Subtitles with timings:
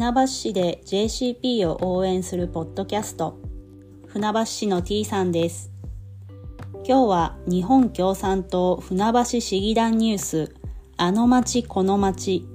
[0.00, 3.38] 船橋市で JCP を応援するポッドキャスト。
[4.06, 5.70] 船橋市の T さんです。
[6.72, 10.54] 今日は日本共産党船橋市議団ニュース。
[10.96, 12.48] あの町この町。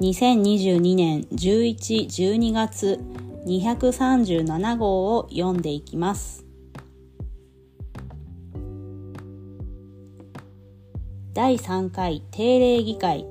[0.00, 2.98] 2022年11、12月
[3.44, 6.46] 237号を読んでいきます。
[11.34, 13.26] 第3回定例議会。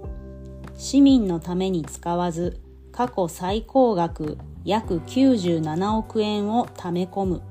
[0.77, 2.61] 市民のために使わず
[2.95, 7.41] 過去最高額約97億円を貯め込む。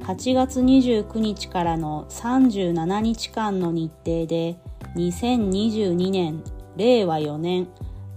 [0.00, 4.56] 8月29日からの37日間の日程で
[4.96, 6.42] 2022年
[6.78, 7.68] 令和4年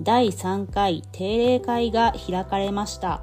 [0.01, 3.21] 第3回定例会が開かれました。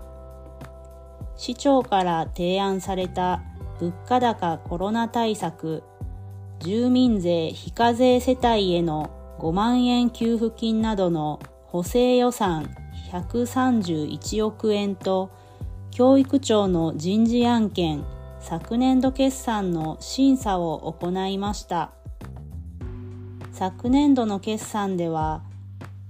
[1.36, 3.40] 市長から提案された
[3.80, 5.82] 物価高コロナ対策
[6.60, 11.40] 住民税非課税世帯への5万円給付金などの
[11.72, 12.68] 補正予算
[13.10, 15.30] 131億円と
[15.90, 18.04] 教育庁の人事案件
[18.40, 21.92] 昨年度決算の審査を行いました。
[23.52, 25.44] 昨年度の決算では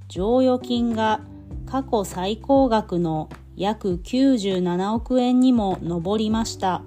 [0.08, 1.20] 剰余金が
[1.66, 6.82] 過去最高額の約97億円にも上りました。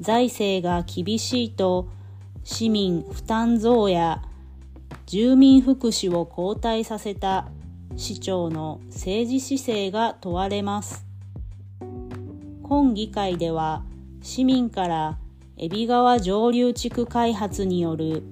[0.00, 1.88] 財政が厳しいと
[2.42, 4.20] 市民負担増や
[5.12, 7.46] 住民福祉を後退させた
[7.96, 11.04] 市長の政治姿勢が問われます。
[12.62, 13.84] 今議会では
[14.22, 15.18] 市民から
[15.58, 18.22] 海老川上流地区開発による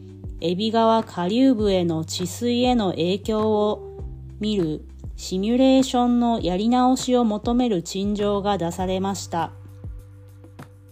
[0.41, 3.98] 海老川下流部への治水への影響を
[4.41, 4.81] 見る
[5.17, 9.53] シミュレーションのやり直しを求める陳情が出されました。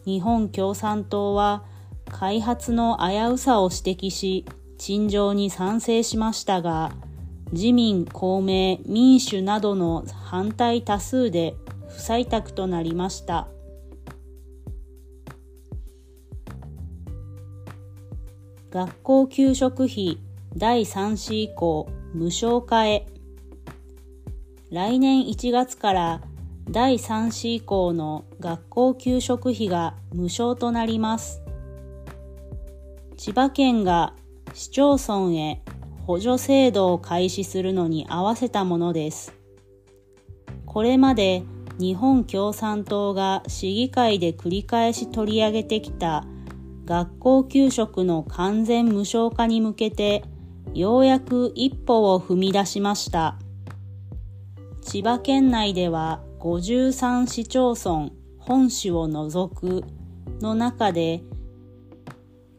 [0.05, 1.64] 日本共産党は
[2.11, 4.45] 開発の危うさを指摘し、
[4.78, 6.92] 陳情に賛成しましたが、
[7.52, 11.55] 自民、公明、民主などの反対多数で
[11.89, 13.48] 不採択となりました。
[18.70, 20.18] 学校給食費
[20.55, 23.06] 第3子以降無償化へ
[24.70, 26.20] 来年1月から
[26.70, 31.40] 第3子以降の学校給食費が無償となります。
[33.17, 34.12] 千葉県が
[34.58, 35.63] 市町村へ
[36.05, 39.33] 補助制度を開始するのに合わせたものです。
[40.67, 41.45] これまで
[41.79, 46.24] 日本共産党が市議会で繰り返し取り上げてきた
[46.86, 50.24] 学校給食の完全無償化に向けて
[50.74, 53.39] ようやく一歩を踏み出しました。
[54.83, 59.85] 千葉県内では53市町村本市を除く
[60.41, 61.23] の中で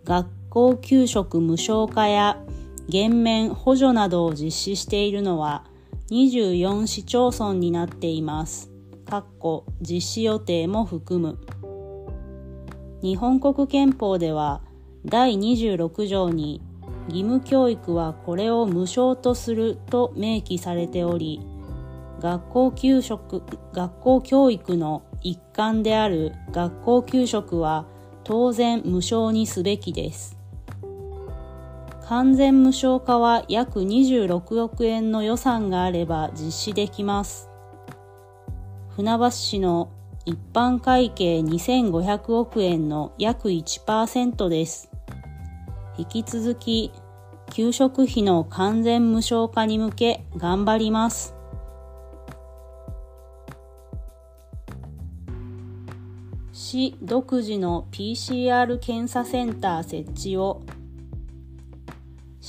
[0.06, 2.42] 学校給食無償化や
[2.88, 5.64] 減免補助などを実施しているのは
[6.10, 8.72] 24市町村になっています。
[9.06, 11.38] かっこ実施予定も含む。
[13.02, 14.62] 日本国憲法では
[15.06, 16.62] 第26条に
[17.08, 21.42] 義務教育はこれを無償とすると明記されており、
[22.20, 27.86] 学校給食、学校教育の一環である学校給食は
[28.24, 30.39] 当然無償にすべきです。
[32.10, 37.52] 完全無償化は約26億円の予算があれば実施できます。
[38.96, 39.92] 船橋市の
[40.26, 44.90] 一般会計2500億円の約1%です。
[46.00, 46.92] 引き続き、
[47.52, 51.36] 給食費の完全無償化に向け頑張ります。
[56.52, 60.64] 市独自の PCR 検査センター設置を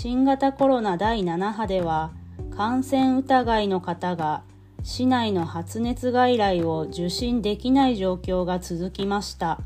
[0.02, 2.10] 新型コロナ第7波では
[2.56, 4.44] 感染疑いの方が
[4.82, 9.60] 市内の発熱外来を受診できない状況が続きました。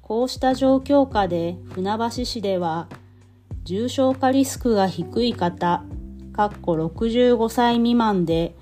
[0.00, 2.88] こうした状況下で船橋市では
[3.64, 5.84] 重症化リスクが低い方、
[6.32, 8.54] かっこ65歳未満で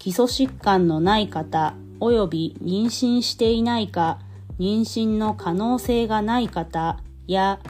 [0.00, 4.18] 基礎疾患のない方及び妊娠していないか
[4.58, 6.98] 妊娠の可能性がない方
[7.28, 7.60] や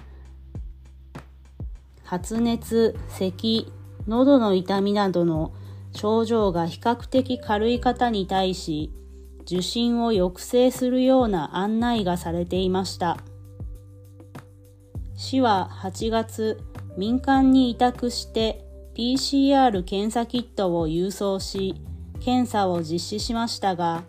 [2.07, 3.73] 発熱、咳、
[4.07, 5.53] 喉の痛みなどの
[5.93, 8.93] 症状が比較的軽い方に対し、
[9.43, 13.19] 受診を抑制するような案内がされていました。
[15.17, 16.61] 市は8月、
[16.97, 18.65] 民間に委託して
[18.95, 21.75] PCR 検査キットを郵送し、
[22.21, 24.05] 検査を実施しましたが、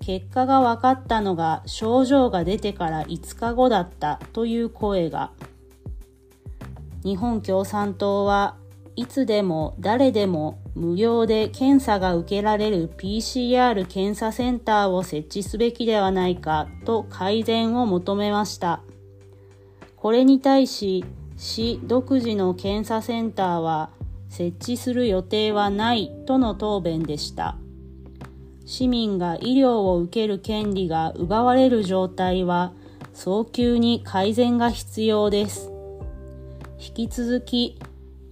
[0.00, 5.32] 結果が分かったのが症状が出てから5日後だったという声が。
[7.04, 8.56] 日本共産党は
[8.94, 18.82] いつでも誰でも無料で検査が受けられる PCR 検査センターを設置すべきではないかと改善を求めました。
[19.96, 21.04] これに対し、
[21.36, 23.90] 市独自の検査センターは
[24.28, 27.56] 設置する予定はないとの答弁でした。
[28.64, 32.72] 市民が医療を受ける権利が奪われる状態は
[33.12, 35.71] 早急に改善が必要です。
[36.84, 37.78] 引き続き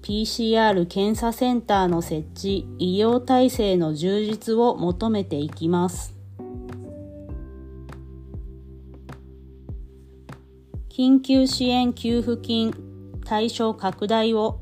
[0.03, 6.17] PCR 検査センターの設置、医療体制の充実を求めていきます。
[10.89, 12.75] 緊急支援給付金
[13.25, 14.59] 対象拡大を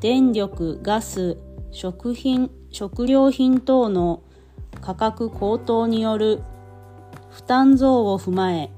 [0.00, 1.36] 電力、ガス、
[1.72, 4.22] 食品、食料品等の
[4.80, 6.42] 価格高騰による
[7.30, 8.70] 負担増を踏まえ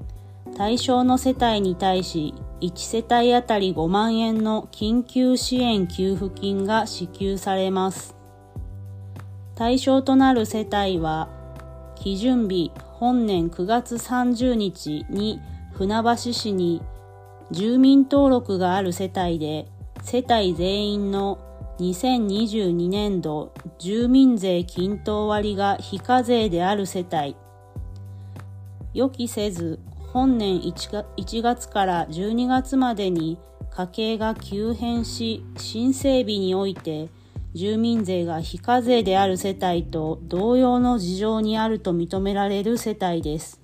[0.57, 8.15] 対象の世帯に対し1世帯当たり5万円の緊急支援給付金が支給されます。
[9.55, 11.29] 対象となる世帯は、
[11.95, 15.39] 基準日本年9月30日に
[15.73, 16.81] 船橋市に
[17.51, 19.67] 住民登録がある世帯で、
[20.01, 21.39] 世帯全員の
[21.79, 27.35] 2022年度住民税均等割が非課税である世帯、
[28.95, 29.79] 予期せず
[30.13, 33.37] 本年 1, 月から12月までに
[33.71, 37.09] 家計が急変し新整備において
[37.53, 43.61] 住民税が非課税である世帯と同様の事情にあると認められる世帯です。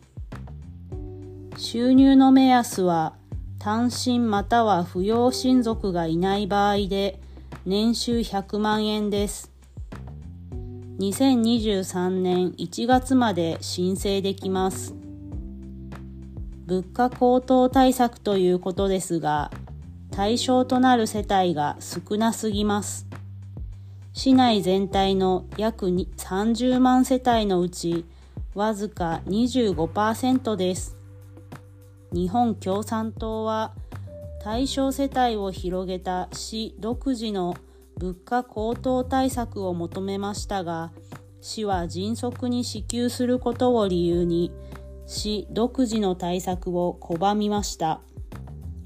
[1.57, 3.13] 収入の目安は
[3.59, 7.19] 単身または扶養親族がいない場合で
[7.65, 9.51] 年収100万円です。
[10.99, 15.02] 2023年1月まで申請できます。
[16.65, 19.51] 物価高騰対策ということですが、
[20.11, 23.07] 対象となる世帯が少なすぎます。
[24.13, 28.05] 市内全体の約30万世帯のうち、
[28.53, 30.95] わずか25%です。
[32.11, 33.73] 日本共産党は、
[34.41, 37.55] 対象世帯を広げた市独自の
[37.97, 40.91] 物価高騰対策を求めましたが、
[41.41, 44.51] 市は迅速に支給することを理由に、
[45.05, 48.01] 市独自の対策を拒みました。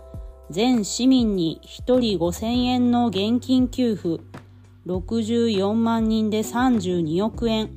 [0.49, 4.21] 全市民に1人5000円の現金給付
[4.85, 7.69] 64万人で32億円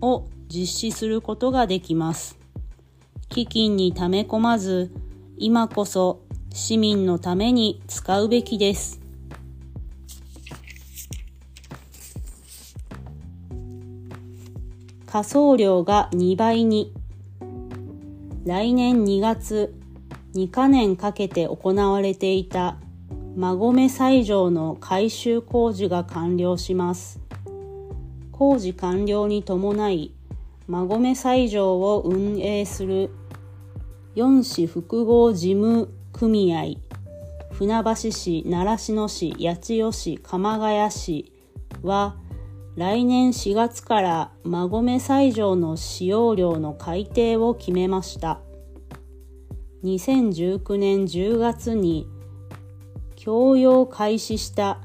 [0.00, 2.38] を実施することができます。
[3.28, 4.90] 基金に溜め込まず、
[5.36, 6.22] 今こそ
[6.54, 9.01] 市民のために使うべきです。
[15.12, 16.94] 仮送料が2倍に。
[18.46, 19.74] 来年2月
[20.34, 22.78] 2か年かけて行われていた
[23.36, 27.20] 馬込西条の改修工事が完了します。
[28.32, 30.14] 工事完了に伴い
[30.66, 33.10] 馬込西条を運営する
[34.16, 36.76] 4市複合事務組合
[37.52, 41.30] 船橋市、習志野市、八千代市、鎌ヶ谷市
[41.82, 42.16] は
[42.74, 48.40] 来年4月から馬込西条の使用料の改定を決めました。
[49.84, 52.08] 2019年10月に
[53.16, 54.78] 供用開始した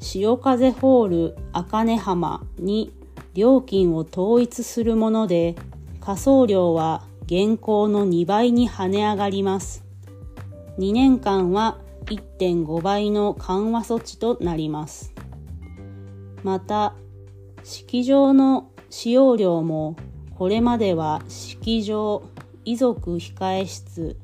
[0.00, 2.92] 潮風ホール茜浜に
[3.34, 5.54] 料金を統一するもので、
[6.00, 9.84] 仮送料は現行の2倍に跳ね上がります。
[10.78, 15.12] 2年間は1.5倍の緩和措置となります。
[16.42, 16.94] また、
[17.68, 19.94] 式場の使用料も
[20.38, 22.22] これまでは式場、
[22.64, 24.16] 遺族控え室、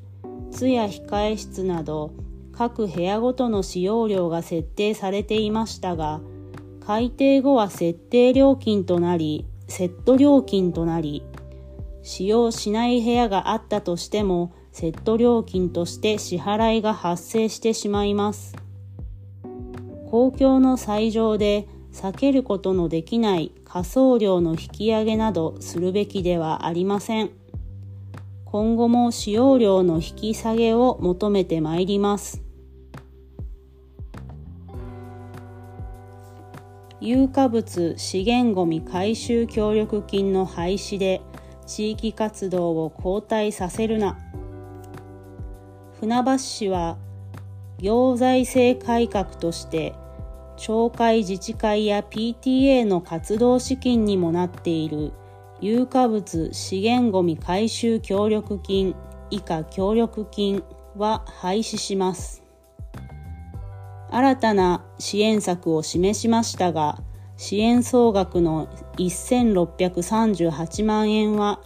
[0.49, 2.11] 通夜控え室など
[2.53, 6.21] 各部屋ごとの使用料が設定されていましたが、
[6.83, 11.23] 改定後は設定料金となり、セット料金となり、
[12.01, 18.55] 使用しない部屋があったとしても、セット料金として支払いが発生してしまいます。
[20.09, 27.29] 公共の斎場で避けることのできない仮送料の引き上げなどするべきではありません。
[28.43, 32.43] 今後も使用量の引き下げを求めてまいります。
[36.99, 41.21] 有価物資源ごみ回収協力金の廃止で
[41.65, 44.17] 地域活動を後退させるな
[45.99, 46.97] 船橋市は
[47.79, 49.93] 行財政改革として
[50.57, 55.11] 町会自治会や PTA の活動資金にもなっている。
[55.61, 58.95] 有価物資源ごみ回収協力金。
[59.31, 60.63] 以下協力金
[60.95, 62.43] は廃止します。
[64.11, 66.99] 新たな支援策を示しましたが、
[67.37, 71.59] 支援総額の1638万円は、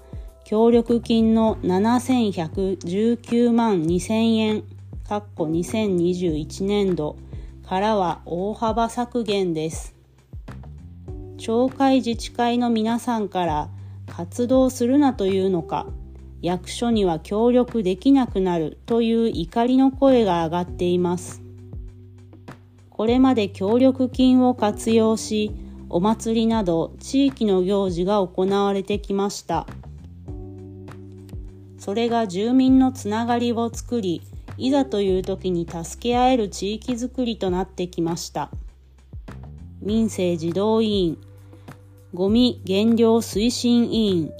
[0.46, 4.64] 協力金の7119万2000円、
[5.08, 7.18] かっこ2021年度。
[7.70, 9.94] からは大幅削減です。
[11.38, 13.70] 町会自治会の皆さんから
[14.08, 15.86] 活動するなというのか、
[16.42, 21.44] 役所には協力できなくなるという怒りの声が上がっています。
[22.90, 25.52] これまで協力金を活用し、
[25.90, 29.68] お祭りなど地域の行事が行われてきました。
[31.78, 34.24] それが住民のつながりを作り、
[34.60, 38.52] いざという時に助け合える地域づくりとなってきました。
[39.82, 41.18] 民政児童委員、
[42.14, 44.32] ゴミ減量推進委員、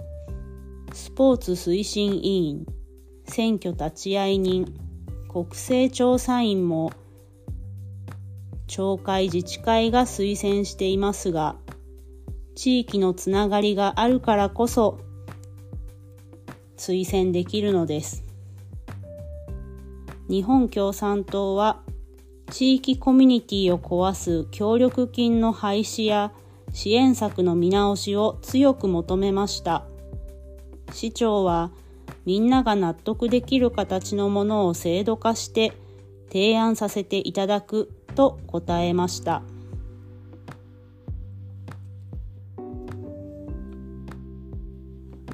[0.92, 2.66] スポーツ推進委員、
[3.26, 4.74] 選挙立会人、
[5.30, 6.92] 国政調査員も
[8.68, 11.56] 町会自治会が推薦していますが、
[12.56, 15.00] 地域のつながりがあるからこそ
[16.76, 18.29] 推薦できるのです。
[20.30, 21.82] 日本共産党は
[22.52, 26.32] 地域コミュニティを壊す協力金の廃止や
[26.72, 29.86] 支援策の見直しを強く求めました。
[30.94, 31.72] 市長は
[32.26, 35.74] みんなが納得できる形のものを制度化して
[36.32, 39.42] 提案させていただくと答えました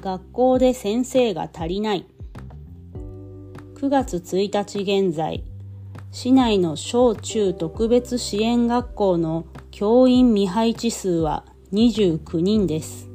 [0.00, 2.06] 学校で先生が足りない
[3.76, 5.44] 9月1日現在
[6.10, 13.10] 市内の小中特別支援学校の教員未配置数は29人です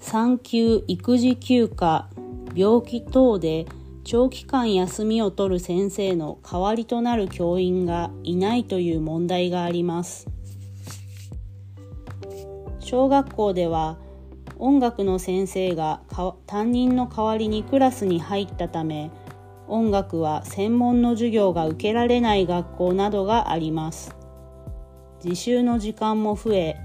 [0.00, 2.10] 産休育児休暇
[2.54, 3.64] 病気等で
[4.04, 10.28] 長期間休みを取る先生の代わりとなる教員がいないという問題があります。
[12.80, 13.96] 小学校では
[14.58, 16.02] 音楽の先生が
[16.46, 19.10] 担任の代わりにクラスに入ったため
[19.68, 24.16] 音楽は専門の授業が受けられない学校などがあります。
[25.22, 26.76] 自習の時間も増え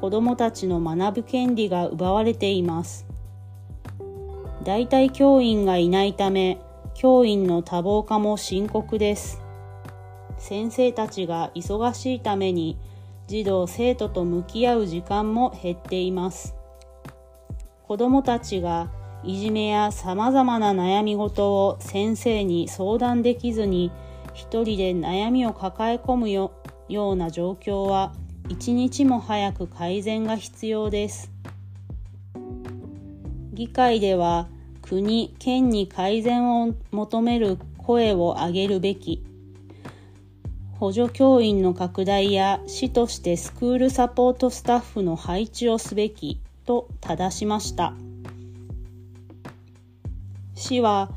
[0.00, 3.06] 子どもたちの学ぶ権利が奪われています。
[4.62, 6.58] 代替教員がいないため、
[6.94, 9.40] 教員の多忙化も深刻です。
[10.38, 12.78] 先生たちが忙しいために、
[13.26, 16.54] 児童生徒と向き合う時間も減っています。
[17.88, 18.90] 子どもたちが
[19.26, 23.90] いじめや様々な悩み事を先生に相談できずに
[24.34, 26.52] 一人で悩みを抱え込むよ
[26.88, 28.12] うな状況は
[28.48, 31.32] 一日も早く改善が必要です。
[33.52, 34.46] 議会では
[34.80, 39.24] 国、県に改善を求める声を上げるべき。
[40.78, 47.94] 補助教員の拡大や市としてスクールサポートスタッフの配置をすべきと正しました。
[50.58, 51.10] 市は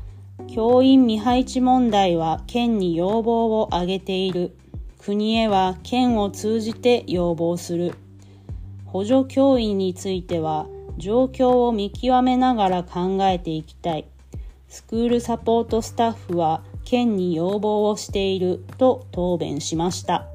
[0.54, 4.54] 教員未配置問題は県に要望を挙げている。
[4.98, 7.94] 国へは県を通じて要望する。
[8.84, 10.66] 補助教員については
[10.98, 14.04] 状況を見極めながら考えていきたい。
[14.68, 20.26] スクールサポートスタッフは県に要望をしていると答弁しました。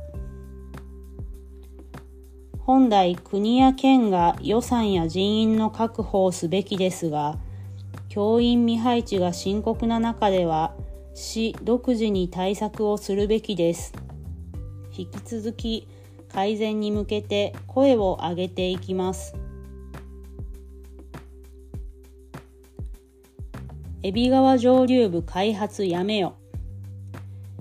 [2.59, 7.37] 本来国や県が予算や人員の確保をすべきですが、
[8.15, 10.73] 教員未配置が深刻な中では、
[11.13, 13.91] 市独自に対策をするべきです。
[14.97, 15.89] 引き続き
[16.29, 19.35] 改善に向けて声を上げていきます。
[24.01, 26.37] 海老川上流部開発やめよ。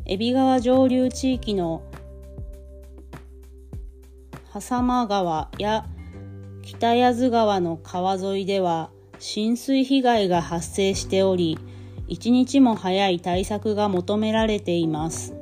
[0.08, 1.82] 海老川上流地域の
[4.52, 5.84] 狭間川や
[6.62, 11.58] 北谷津川の川沿いでは浸水被害が発生しており、
[12.06, 15.34] 一日も早い対策が求められています。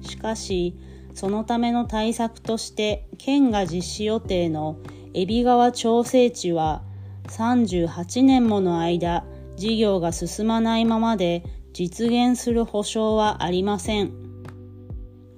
[0.00, 0.74] しかし、
[1.14, 4.76] そのための対策として県が実施予定の
[5.14, 6.82] 海老川調整地は
[7.28, 9.24] 38年もの間
[9.56, 14.12] 事業が進まないままで実現する保証はありません。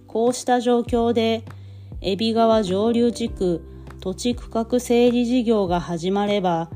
[0.08, 1.44] こうした状況で
[2.00, 3.62] 海老川上流地区
[4.00, 6.70] 土地区画整理事業が始まれば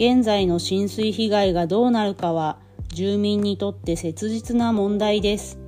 [0.00, 2.56] 現在の浸水被害がどうなるかは
[2.88, 5.58] 住民にとって切実な問題です。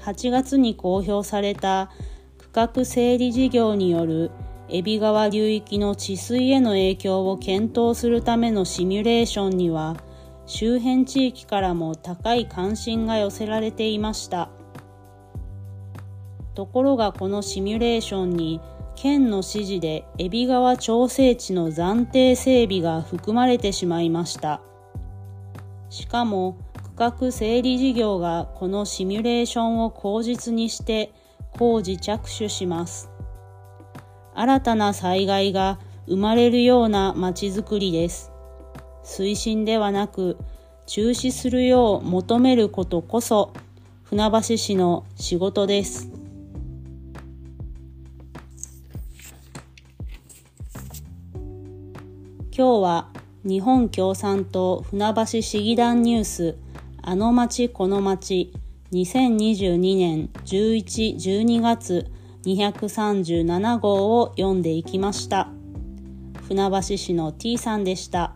[0.00, 1.90] 8月に公表された
[2.38, 4.30] 区画整理事業による
[4.70, 9.98] 海老川流域の治水への影響を検討するためのシミュレーションには
[10.46, 14.48] 周辺地域からも高い関心が寄せられていました
[16.54, 18.62] ところがこのシミュレーションに
[18.96, 24.60] 県の指示で海老川調整地の暫定整備が含まれてしまいました
[25.90, 26.56] しかも
[26.96, 31.12] 区画整理事業がこのシミュレーションを口実にして
[31.58, 33.10] 工事着手します。
[34.34, 38.30] 新たな災害が生まれるようなまちづくりです。
[39.04, 40.36] 推進ではなく
[40.86, 43.52] 中止するよう求めることこそ
[44.04, 46.15] 船橋市の仕事です。
[52.58, 53.08] 今日は
[53.44, 56.56] 日本共産党船橋市議団ニュース
[57.02, 58.50] あの町この町
[58.92, 62.10] 2022年11、12月
[62.46, 65.50] 237号を読んでいきました。
[66.48, 68.32] 船橋市の T さんでした。